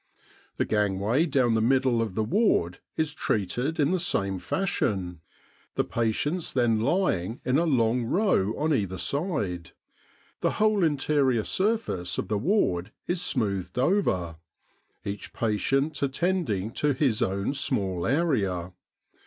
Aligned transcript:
The 0.57 0.65
gangway 0.65 1.27
down 1.27 1.53
the 1.53 1.61
middle 1.61 2.01
of 2.01 2.15
the 2.15 2.23
ward 2.23 2.79
is 2.97 3.13
treated 3.13 3.79
in 3.79 3.91
the 3.91 3.99
same 3.99 4.39
fashion, 4.39 5.21
the 5.75 5.83
patients 5.83 6.53
then 6.53 6.79
lying 6.79 7.39
in 7.45 7.59
a 7.59 7.67
long 7.67 8.05
row 8.05 8.57
on 8.57 8.73
either 8.73 8.97
side; 8.97 9.73
the 10.39 10.53
whole 10.53 10.83
interior 10.83 11.43
surface 11.43 12.17
of 12.17 12.29
the 12.29 12.39
ward 12.39 12.91
is 13.05 13.21
smoothed 13.21 13.77
over, 13.77 14.37
each 15.05 15.33
patient 15.33 16.01
attending 16.01 16.71
to 16.71 16.93
his 16.93 17.21
own 17.21 17.53
small 17.53 18.07
area. 18.07 18.73